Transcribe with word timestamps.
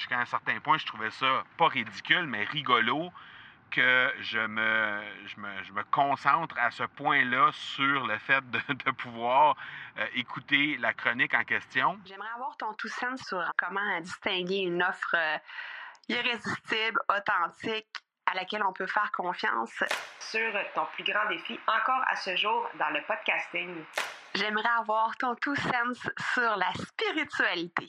jusqu'à 0.00 0.18
un 0.18 0.24
certain 0.24 0.58
point, 0.60 0.78
je 0.78 0.86
trouvais 0.86 1.10
ça 1.10 1.44
pas 1.58 1.68
ridicule, 1.68 2.26
mais 2.26 2.44
rigolo 2.44 3.12
que 3.70 4.12
je 4.20 4.38
me, 4.38 5.02
je 5.26 5.38
me, 5.38 5.62
je 5.62 5.72
me 5.72 5.84
concentre 5.84 6.58
à 6.58 6.70
ce 6.70 6.84
point-là 6.84 7.50
sur 7.52 8.06
le 8.06 8.18
fait 8.18 8.42
de, 8.50 8.60
de 8.68 8.90
pouvoir 8.92 9.56
euh, 9.98 10.06
écouter 10.14 10.76
la 10.78 10.94
chronique 10.94 11.34
en 11.34 11.44
question. 11.44 12.00
J'aimerais 12.06 12.30
avoir 12.34 12.56
ton 12.56 12.72
tout 12.74 12.88
sens 12.88 13.20
sur 13.22 13.44
comment 13.56 14.00
distinguer 14.00 14.60
une 14.60 14.82
offre 14.82 15.14
euh, 15.14 15.38
irrésistible, 16.08 16.98
authentique, 17.08 17.86
à 18.26 18.34
laquelle 18.34 18.62
on 18.64 18.72
peut 18.72 18.86
faire 18.86 19.12
confiance. 19.12 19.84
Sur 20.18 20.52
ton 20.74 20.86
plus 20.94 21.04
grand 21.04 21.28
défi 21.28 21.60
encore 21.66 22.02
à 22.06 22.16
ce 22.16 22.34
jour 22.36 22.68
dans 22.78 22.90
le 22.90 23.02
podcasting. 23.02 23.84
J'aimerais 24.34 24.68
avoir 24.78 25.16
ton 25.16 25.34
tout 25.36 25.56
sens 25.56 26.08
sur 26.32 26.56
la 26.56 26.72
spiritualité. 26.74 27.88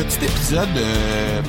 Petit 0.00 0.24
épisode 0.24 0.68
euh, 0.78 1.42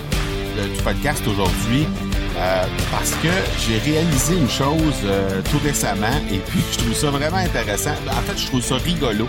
du 0.75 0.83
podcast 0.83 1.25
aujourd'hui 1.25 1.87
euh, 2.35 2.65
parce 2.91 3.11
que 3.15 3.29
j'ai 3.59 3.77
réalisé 3.77 4.35
une 4.37 4.49
chose 4.49 4.99
euh, 5.05 5.41
tout 5.49 5.59
récemment 5.63 6.17
et 6.29 6.39
puis 6.39 6.59
je 6.73 6.79
trouve 6.79 6.93
ça 6.93 7.11
vraiment 7.11 7.37
intéressant. 7.37 7.93
En 8.09 8.21
fait, 8.23 8.37
je 8.37 8.47
trouve 8.47 8.61
ça 8.61 8.75
rigolo 8.75 9.25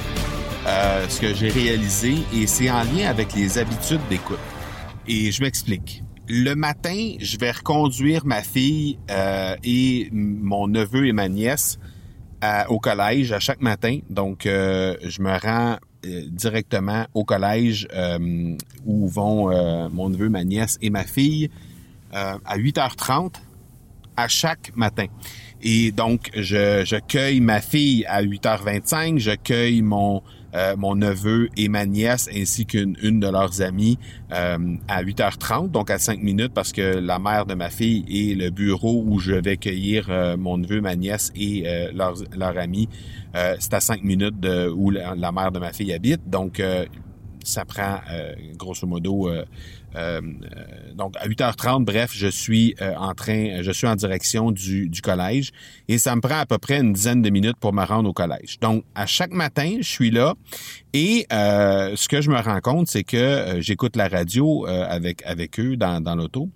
ce 1.09 1.21
que 1.21 1.33
j'ai 1.35 1.51
réalisé 1.51 2.17
et 2.35 2.49
c'est 2.49 2.69
en 2.69 2.83
lien 2.83 3.09
avec 3.09 3.33
les 3.37 3.59
habitudes 3.59 4.01
d'écoute. 4.11 4.41
Et 5.07 5.31
je 5.31 5.41
m'explique. 5.41 6.03
Le 6.27 6.55
matin, 6.55 7.13
je 7.21 7.39
vais 7.39 7.53
reconduire 7.53 8.27
ma 8.27 8.43
fille 8.43 8.99
et 9.63 10.09
mon 10.11 10.67
neveu 10.67 11.07
et 11.07 11.13
ma 11.13 11.29
nièce 11.29 11.79
au 12.69 12.79
collège 12.79 13.33
à 13.33 13.39
chaque 13.39 13.61
matin. 13.61 13.99
Donc, 14.11 14.47
euh, 14.47 14.97
je 15.03 15.23
me 15.23 15.31
rends 15.31 15.77
euh, 16.05 16.23
directement 16.31 17.07
au 17.15 17.25
collège 17.25 17.87
euh, 17.95 18.57
où 18.85 19.09
vont 19.09 19.51
euh, 19.51 19.89
mon 19.91 20.09
neveu, 20.09 20.29
ma 20.29 20.45
nièce 20.45 20.79
et 20.83 20.91
ma 20.91 21.05
fille 21.05 21.51
euh, 22.15 22.37
à 22.45 22.59
8h30 22.59 23.35
à 24.17 24.29
chaque 24.29 24.75
matin. 24.77 25.07
Et 25.63 25.93
donc, 25.93 26.31
je, 26.35 26.83
je 26.85 26.97
cueille 26.97 27.41
ma 27.41 27.61
fille 27.61 28.05
à 28.07 28.23
8h25, 28.23 29.19
je 29.19 29.31
cueille 29.37 29.81
mon, 29.81 30.23
euh, 30.55 30.77
mon 30.77 30.95
neveu 30.95 31.49
et 31.57 31.69
ma 31.69 31.87
nièce 31.87 32.29
ainsi 32.35 32.67
qu'une 32.67 32.97
une 33.03 33.21
de 33.21 33.29
leurs 33.29 33.63
amies 33.63 33.99
euh, 34.33 34.59
à 34.89 35.03
8h30, 35.03 35.71
donc 35.71 35.91
à 35.91 35.99
5 35.99 36.23
minutes 36.23 36.53
parce 36.55 36.73
que 36.73 36.99
la 36.99 37.19
mère 37.19 37.47
de 37.47 37.55
ma 37.55 37.71
fille 37.71 38.05
et 38.09 38.35
le 38.35 38.51
bureau 38.51 39.03
où 39.07 39.19
je 39.19 39.33
vais 39.33 39.57
cueillir 39.57 40.07
euh, 40.11 40.37
mon 40.37 40.59
neveu, 40.59 40.81
ma 40.81 40.97
nièce 40.97 41.33
et 41.35 41.65
leurs, 41.95 42.17
leurs 42.37 42.59
amis, 42.59 42.89
euh, 43.35 43.57
c'est 43.59 43.75
à 43.75 43.81
5 43.81 44.03
minutes 44.03 44.41
de 44.41 44.69
où 44.69 44.91
la, 44.91 45.15
la 45.15 45.33
mère 45.33 45.53
de 45.53 45.59
ma 45.59 45.73
fille 45.73 45.93
habite. 45.93 46.29
Donc, 46.29 46.63
ça 47.45 47.65
prend 47.65 48.01
euh, 48.11 48.35
grosso 48.57 48.87
modo 48.87 49.29
euh, 49.29 49.45
euh, 49.95 50.21
donc 50.95 51.17
à 51.19 51.29
8h30 51.29 51.85
bref 51.85 52.13
je 52.15 52.29
suis 52.29 52.75
en 52.81 53.15
train 53.15 53.63
je 53.63 53.73
suis 53.73 53.87
en 53.87 53.95
direction 53.97 54.51
du, 54.51 54.91
collège 55.03 55.53
et 55.89 55.99
ça 55.99 56.15
me 56.17 56.21
prend 56.21 56.39
à 56.39 56.47
peu 56.47 56.59
près 56.59 56.81
une 56.81 56.93
dizaine 56.93 57.23
de 57.23 57.31
minutes 57.31 57.57
pour 57.59 57.73
me 57.73 57.85
rendre 57.85 58.09
au 58.09 58.13
collège. 58.13 58.59
Donc 58.61 58.85
à 58.95 59.07
chaque 59.07 59.33
matin 59.33 59.79
je 59.81 59.89
suis 59.89 60.11
là 60.11 60.35
et 60.93 61.27
ce 61.31 62.09
que 62.09 62.21
je 62.21 62.31
me 62.31 62.41
rends 62.41 62.61
compte 62.61 62.89
c'est 62.89 63.05
que 63.05 63.57
j'écoute 63.61 63.97
la 63.97 64.09
radio 64.09 64.67
avec 64.67 65.23
avec 65.27 65.59
eux 65.61 65.77
dans 65.77 66.15
l'auto 66.17 66.49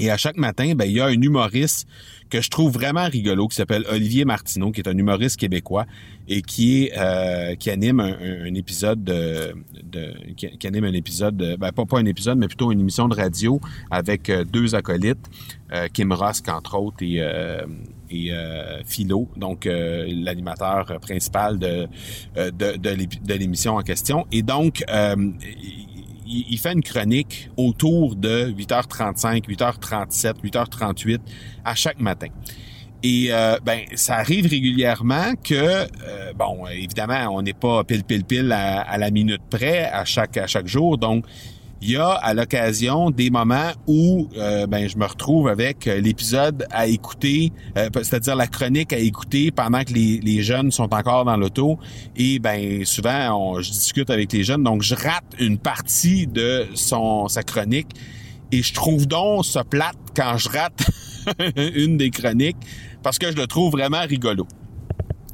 et 0.00 0.10
à 0.10 0.16
chaque 0.16 0.36
matin, 0.38 0.72
ben, 0.74 0.86
il 0.86 0.92
y 0.92 1.00
a 1.00 1.06
un 1.06 1.20
humoriste 1.20 1.86
que 2.30 2.40
je 2.40 2.48
trouve 2.48 2.72
vraiment 2.72 3.04
rigolo 3.06 3.48
qui 3.48 3.56
s'appelle 3.56 3.84
Olivier 3.90 4.24
Martineau, 4.24 4.70
qui 4.70 4.80
est 4.80 4.88
un 4.88 4.96
humoriste 4.96 5.38
québécois 5.38 5.84
et 6.28 6.42
qui 6.42 6.84
est 6.84 6.92
euh, 6.96 7.54
qui 7.56 7.70
anime 7.70 8.00
un, 8.00 8.54
épisode 8.54 9.02
de, 9.04 9.52
de- 9.82 10.14
qui, 10.36 10.66
anime 10.66 10.84
un 10.84 10.92
épisode 10.92 11.36
de, 11.36 11.56
ben, 11.56 11.72
pas 11.72 11.84
pas 11.84 11.98
un 11.98 12.04
épisode 12.06 12.38
mais 12.38 12.46
plutôt 12.46 12.70
une 12.72 12.80
émission 12.80 13.08
de 13.08 13.14
radio 13.16 13.60
avec 13.90 14.30
euh, 14.30 14.44
deux 14.44 14.74
acolytes, 14.74 15.26
euh, 15.72 15.88
Kim 15.92 16.12
Rosk 16.12 16.48
entre 16.48 16.78
autres 16.78 17.02
et 17.02 17.16
euh, 17.20 17.66
et 18.12 18.32
euh, 18.32 18.82
Philo, 18.84 19.28
donc 19.36 19.66
l'animateur 19.66 20.98
principal 21.00 21.58
de 21.60 21.86
de, 22.36 22.76
de 22.76 23.34
l'émission 23.34 23.76
en 23.76 23.82
question. 23.82 24.26
Et 24.32 24.42
donc 24.42 24.82
il, 26.30 26.58
fait 26.58 26.72
une 26.72 26.82
chronique 26.82 27.50
autour 27.56 28.16
de 28.16 28.52
8h35, 28.52 29.46
8h37, 29.46 30.34
8h38 30.42 31.18
à 31.64 31.74
chaque 31.74 32.00
matin. 32.00 32.28
Et 33.02 33.28
euh, 33.30 33.58
ben 33.64 33.80
ça 33.94 34.16
arrive 34.16 34.46
régulièrement 34.46 35.32
que 35.42 35.54
euh, 35.54 36.32
bon 36.34 36.66
évidemment 36.66 37.34
on 37.34 37.40
n'est 37.40 37.54
pas 37.54 37.82
pile 37.82 38.04
pile 38.04 38.24
pile 38.24 38.52
à, 38.52 38.82
à 38.82 38.98
la 38.98 39.10
minute 39.10 39.40
près 39.48 39.84
à 39.84 40.04
chaque 40.04 40.36
à 40.36 40.46
chaque 40.46 40.66
jour 40.66 40.98
donc 40.98 41.24
il 41.82 41.92
y 41.92 41.96
a 41.96 42.10
à 42.10 42.34
l'occasion 42.34 43.10
des 43.10 43.30
moments 43.30 43.70
où 43.86 44.28
euh, 44.36 44.66
ben 44.66 44.88
je 44.88 44.98
me 44.98 45.06
retrouve 45.06 45.48
avec 45.48 45.86
euh, 45.86 45.98
l'épisode 45.98 46.66
à 46.70 46.86
écouter, 46.86 47.52
euh, 47.78 47.88
c'est-à-dire 47.94 48.36
la 48.36 48.46
chronique 48.46 48.92
à 48.92 48.98
écouter 48.98 49.50
pendant 49.50 49.82
que 49.82 49.94
les, 49.94 50.20
les 50.20 50.42
jeunes 50.42 50.70
sont 50.70 50.92
encore 50.92 51.24
dans 51.24 51.38
l'auto. 51.38 51.78
Et 52.16 52.38
ben 52.38 52.84
souvent 52.84 53.54
on, 53.54 53.60
je 53.62 53.70
discute 53.70 54.10
avec 54.10 54.30
les 54.32 54.44
jeunes. 54.44 54.62
Donc 54.62 54.82
je 54.82 54.94
rate 54.94 55.24
une 55.38 55.56
partie 55.56 56.26
de 56.26 56.66
son 56.74 57.28
sa 57.28 57.42
chronique. 57.42 57.88
Et 58.52 58.62
je 58.62 58.74
trouve 58.74 59.06
donc 59.06 59.46
ça 59.46 59.64
plate 59.64 59.96
quand 60.14 60.36
je 60.36 60.48
rate 60.50 60.90
une 61.56 61.96
des 61.96 62.10
chroniques 62.10 62.58
parce 63.02 63.18
que 63.18 63.30
je 63.30 63.36
le 63.36 63.46
trouve 63.46 63.72
vraiment 63.72 64.02
rigolo. 64.06 64.46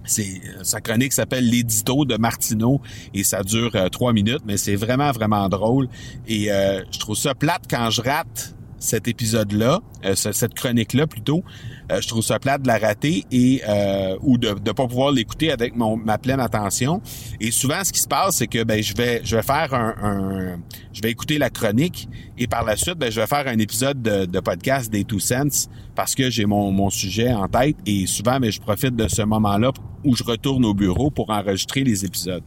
C'est 0.06 0.40
sa 0.62 0.80
chronique 0.80 1.12
s'appelle 1.12 1.48
l'édito 1.48 2.04
de 2.04 2.16
Martineau 2.16 2.80
et 3.14 3.24
ça 3.24 3.42
dure 3.42 3.72
euh, 3.74 3.88
trois 3.88 4.12
minutes, 4.12 4.42
mais 4.46 4.56
c'est 4.56 4.76
vraiment 4.76 5.12
vraiment 5.12 5.48
drôle. 5.48 5.88
Et 6.26 6.50
euh, 6.50 6.82
je 6.90 6.98
trouve 6.98 7.16
ça 7.16 7.34
plate 7.34 7.64
quand 7.68 7.90
je 7.90 8.02
rate 8.02 8.55
cet 8.78 9.08
épisode-là, 9.08 9.80
euh, 10.04 10.14
ce- 10.14 10.32
cette 10.32 10.54
chronique-là 10.54 11.06
plutôt. 11.06 11.42
Euh, 11.90 12.00
je 12.00 12.08
trouve 12.08 12.22
ça 12.22 12.38
plate 12.38 12.62
de 12.62 12.68
la 12.68 12.78
rater 12.78 13.24
et 13.30 13.62
euh, 13.68 14.16
ou 14.22 14.38
de 14.38 14.48
ne 14.48 14.72
pas 14.72 14.86
pouvoir 14.86 15.12
l'écouter 15.12 15.50
avec 15.52 15.74
mon 15.76 15.96
ma 15.96 16.18
pleine 16.18 16.40
attention. 16.40 17.00
Et 17.40 17.50
souvent, 17.50 17.82
ce 17.84 17.92
qui 17.92 18.00
se 18.00 18.08
passe, 18.08 18.36
c'est 18.36 18.46
que 18.46 18.64
ben 18.64 18.82
je 18.82 18.94
vais 18.94 19.20
je 19.24 19.36
vais 19.36 19.42
faire 19.42 19.72
un, 19.74 19.94
un- 20.02 20.58
je 20.92 21.00
vais 21.02 21.10
écouter 21.10 21.38
la 21.38 21.50
chronique 21.50 22.08
et 22.38 22.46
par 22.46 22.64
la 22.64 22.76
suite, 22.76 22.96
ben 22.98 23.10
je 23.10 23.20
vais 23.20 23.26
faire 23.26 23.46
un 23.46 23.58
épisode 23.58 24.02
de, 24.02 24.24
de 24.26 24.40
podcast 24.40 24.90
des 24.90 25.04
Two 25.04 25.20
Cents 25.20 25.68
parce 25.94 26.14
que 26.14 26.28
j'ai 26.30 26.44
mon, 26.46 26.70
mon 26.72 26.90
sujet 26.90 27.32
en 27.32 27.48
tête 27.48 27.76
et 27.86 28.06
souvent, 28.06 28.38
ben 28.40 28.50
je 28.52 28.60
profite 28.60 28.94
de 28.96 29.08
ce 29.08 29.22
moment-là 29.22 29.72
où 30.04 30.14
je 30.14 30.22
retourne 30.24 30.64
au 30.64 30.74
bureau 30.74 31.10
pour 31.10 31.30
enregistrer 31.30 31.82
les 31.84 32.04
épisodes. 32.04 32.42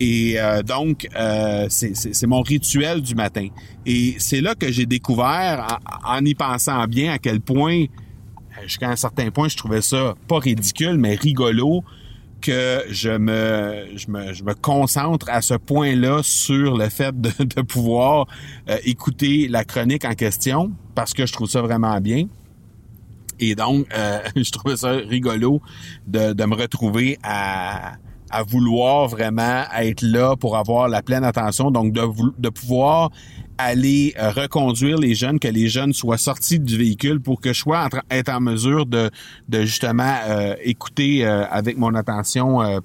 Et 0.00 0.40
euh, 0.40 0.62
donc, 0.62 1.06
euh, 1.14 1.66
c'est 1.68 2.26
mon 2.26 2.40
rituel 2.40 3.02
du 3.02 3.14
matin. 3.14 3.48
Et 3.84 4.16
c'est 4.18 4.40
là 4.40 4.54
que 4.54 4.72
j'ai 4.72 4.86
découvert, 4.86 5.78
en, 6.04 6.16
en 6.16 6.24
y 6.24 6.34
pensant 6.34 6.86
bien, 6.86 7.12
à 7.12 7.18
quel 7.18 7.40
point, 7.40 7.82
euh, 7.82 8.62
jusqu'à 8.62 8.88
un 8.88 8.96
certain 8.96 9.30
point, 9.30 9.48
je 9.48 9.58
trouvais 9.58 9.82
ça 9.82 10.14
pas 10.26 10.38
ridicule, 10.38 10.96
mais 10.96 11.16
rigolo, 11.16 11.84
que 12.40 12.84
je 12.88 13.10
me, 13.10 13.88
je 13.96 14.10
me, 14.10 14.32
je 14.32 14.42
me 14.42 14.54
concentre 14.54 15.28
à 15.28 15.42
ce 15.42 15.54
point-là 15.54 16.22
sur 16.22 16.76
le 16.76 16.88
fait 16.88 17.18
de, 17.20 17.30
de 17.44 17.60
pouvoir 17.60 18.26
euh, 18.68 18.78
écouter 18.84 19.48
la 19.48 19.64
chronique 19.64 20.06
en 20.06 20.14
question, 20.14 20.72
parce 20.94 21.12
que 21.12 21.26
je 21.26 21.32
trouve 21.32 21.50
ça 21.50 21.60
vraiment 21.60 22.00
bien. 22.00 22.26
Et 23.38 23.54
donc, 23.54 23.86
euh, 23.94 24.20
je 24.36 24.50
trouvais 24.50 24.76
ça 24.76 24.92
rigolo 24.92 25.60
de, 26.06 26.32
de 26.32 26.44
me 26.44 26.54
retrouver 26.54 27.18
à, 27.22 27.94
à 28.30 28.42
vouloir 28.42 29.08
vraiment 29.08 29.64
être 29.78 30.02
là 30.02 30.36
pour 30.36 30.56
avoir 30.56 30.88
la 30.88 31.02
pleine 31.02 31.24
attention, 31.24 31.70
donc 31.70 31.92
de, 31.92 32.02
de 32.38 32.48
pouvoir 32.48 33.10
aller 33.58 34.14
euh, 34.18 34.30
reconduire 34.30 34.96
les 34.98 35.14
jeunes, 35.14 35.38
que 35.38 35.48
les 35.48 35.68
jeunes 35.68 35.92
soient 35.92 36.16
sortis 36.18 36.58
du 36.58 36.78
véhicule 36.78 37.20
pour 37.20 37.40
que 37.40 37.52
je 37.52 37.60
sois 37.60 37.84
en 37.84 37.88
être 38.10 38.30
en 38.30 38.40
mesure 38.40 38.86
de, 38.86 39.10
de 39.48 39.62
justement 39.62 40.14
euh, 40.28 40.54
écouter 40.62 41.26
euh, 41.26 41.44
avec 41.50 41.76
mon 41.76 41.94
attention 41.94 42.62
euh, 42.62 42.80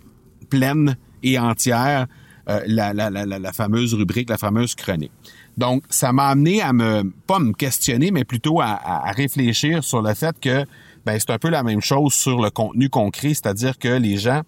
pleine 0.50 0.98
et 1.24 1.40
entière 1.40 2.08
euh, 2.50 2.60
la, 2.68 2.94
la, 2.94 3.10
la, 3.10 3.26
la- 3.26 3.54
fameuse 3.54 3.94
rubrique, 3.94 4.30
la 4.30 4.38
fameuse 4.38 4.76
chronique. 4.76 5.12
Donc, 5.58 5.84
ça 5.90 6.12
m'a 6.12 6.28
amené 6.28 6.62
à 6.62 6.74
me, 6.74 7.10
pas 7.26 7.40
me 7.40 7.54
questionner, 7.54 8.12
mais 8.12 8.26
plutôt 8.26 8.60
à, 8.60 8.66
à- 8.66 9.12
réfléchir 9.14 9.84
sur 9.84 10.02
le 10.02 10.14
fait 10.14 10.38
que 10.40 10.66
ben, 11.06 11.18
c'est 11.20 11.30
un 11.32 11.38
peu 11.40 11.50
la 11.50 11.64
même 11.64 11.82
chose 11.82 12.14
sur 12.14 12.42
le 12.42 12.50
contenu 12.50 12.90
qu'on 12.90 13.10
crée, 13.12 13.30
c'est-à-dire 13.34 13.78
que 13.80 13.88
les 13.88 14.18
gens 14.18 14.42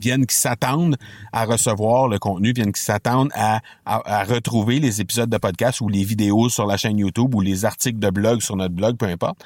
viennent 0.00 0.26
qui 0.26 0.36
s'attendent 0.36 0.96
à 1.32 1.44
recevoir 1.44 2.08
le 2.08 2.18
contenu, 2.18 2.52
viennent 2.52 2.72
qui 2.72 2.82
s'attendent 2.82 3.30
à, 3.34 3.60
à, 3.84 4.24
retrouver 4.24 4.80
les 4.80 5.00
épisodes 5.00 5.30
de 5.30 5.38
podcast 5.38 5.80
ou 5.80 5.88
les 5.88 6.04
vidéos 6.04 6.48
sur 6.48 6.66
la 6.66 6.76
chaîne 6.76 6.98
YouTube 6.98 7.34
ou 7.34 7.40
les 7.40 7.64
articles 7.64 7.98
de 7.98 8.10
blog 8.10 8.40
sur 8.40 8.56
notre 8.56 8.74
blog, 8.74 8.96
peu 8.96 9.06
importe. 9.06 9.44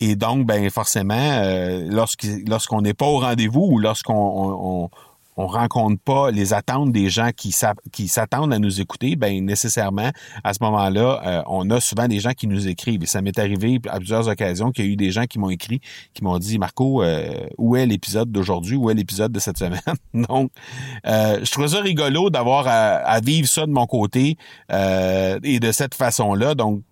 Et 0.00 0.14
donc, 0.14 0.46
ben 0.46 0.70
forcément, 0.70 1.14
euh, 1.14 1.88
lorsqu'on 2.46 2.82
n'est 2.82 2.94
pas 2.94 3.06
au 3.06 3.18
rendez-vous 3.18 3.66
ou 3.72 3.78
lorsqu'on 3.78 4.14
on 4.14 4.90
rencontre 5.46 6.00
pas 6.02 6.30
les 6.30 6.52
attentes 6.52 6.92
des 6.92 7.08
gens 7.08 7.30
qui 7.34 7.52
s'attendent 8.08 8.52
à 8.52 8.58
nous 8.58 8.80
écouter, 8.80 9.16
ben 9.16 9.44
nécessairement 9.44 10.10
à 10.44 10.54
ce 10.54 10.58
moment-là, 10.62 11.20
euh, 11.24 11.42
on 11.46 11.68
a 11.70 11.80
souvent 11.80 12.08
des 12.08 12.20
gens 12.20 12.32
qui 12.32 12.46
nous 12.46 12.68
écrivent. 12.68 13.02
Et 13.02 13.06
ça 13.06 13.22
m'est 13.22 13.38
arrivé 13.38 13.80
à 13.88 13.98
plusieurs 13.98 14.28
occasions 14.28 14.70
qu'il 14.70 14.84
y 14.84 14.88
a 14.88 14.90
eu 14.90 14.96
des 14.96 15.10
gens 15.10 15.26
qui 15.26 15.38
m'ont 15.38 15.50
écrit, 15.50 15.80
qui 16.14 16.24
m'ont 16.24 16.38
dit 16.38 16.58
Marco, 16.58 17.02
euh, 17.02 17.46
où 17.56 17.76
est 17.76 17.86
l'épisode 17.86 18.30
d'aujourd'hui, 18.30 18.76
où 18.76 18.90
est 18.90 18.94
l'épisode 18.94 19.32
de 19.32 19.38
cette 19.38 19.58
semaine? 19.58 19.80
Donc, 20.14 20.50
euh, 21.06 21.40
je 21.42 21.50
trouve 21.50 21.66
ça 21.66 21.80
rigolo 21.80 22.30
d'avoir 22.30 22.66
à, 22.68 23.20
vivre 23.20 23.48
ça 23.48 23.66
de 23.66 23.72
mon 23.72 23.86
côté 23.86 24.36
et 24.70 25.60
de 25.60 25.72
cette 25.72 25.94
façon-là. 25.94 26.54
Donc 26.54 26.82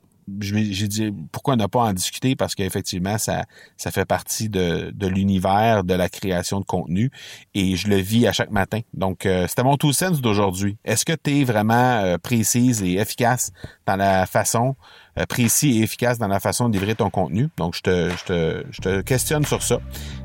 j'ai 0.41 0.89
dit 0.89 1.13
pourquoi 1.33 1.57
ne 1.57 1.67
pas 1.67 1.81
en 1.81 1.93
discuter? 1.93 2.37
Parce 2.37 2.55
qu'effectivement 2.55 3.19
ça 3.19 3.45
ça 3.77 3.91
fait 3.91 4.05
partie 4.05 4.49
de, 4.49 4.91
de 4.95 5.07
l'univers 5.07 5.85
de 5.85 5.95
la 5.95 6.09
création 6.09 6.61
de 6.61 6.65
contenu 6.65 7.11
et 7.55 7.77
je 7.77 7.89
le 7.89 7.97
vis 7.97 8.27
à 8.27 8.33
chaque 8.33 8.51
matin. 8.51 8.81
Donc 8.95 9.27
euh, 9.27 9.47
c'était 9.49 9.63
mon 9.63 9.77
tout 9.77 9.93
sens 9.93 10.21
d'aujourd'hui. 10.21 10.79
Est-ce 10.85 11.05
que 11.05 11.13
tu 11.13 11.41
es 11.41 11.45
vraiment 11.45 11.75
euh, 11.75 12.19
précise 12.19 12.83
et 12.83 12.95
efficace 12.95 13.53
dans 13.87 13.97
la 13.97 14.27
façon 14.27 14.77
euh, 15.19 15.27
précis 15.27 15.79
et 15.79 15.83
efficace 15.83 16.19
dans 16.19 16.29
la 16.29 16.41
façon 16.41 16.69
de 16.69 16.79
livrer 16.79 16.95
ton 16.95 17.11
contenu? 17.11 17.49
Donc 17.57 17.77
je 17.77 17.83
te 17.83 18.11
je 18.11 18.25
te 18.25 18.65
je 18.71 18.81
te 18.81 19.01
questionne 19.03 19.45
sur 19.45 19.63
ça. 19.63 19.79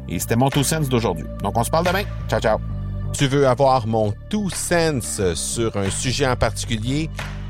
Et 0.10 0.20
c'était 0.20 0.36
mon 0.36 0.50
tout 0.50 0.64
sens 0.64 0.90
d'aujourd'hui. 0.90 1.26
Donc 1.44 1.58
on 1.58 1.64
se 1.64 1.70
parle 1.70 1.86
demain. 1.86 2.04
Ciao 2.28 2.40
ciao. 2.40 2.60
Tu 3.14 3.28
veux 3.28 3.46
avoir 3.48 3.88
mon 3.88 4.14
tout 4.30 4.50
sens 4.50 5.22
sur 5.36 5.76
un 5.76 5.90
sujet 5.90 6.26
en 6.26 6.38
particulier? 6.38 7.10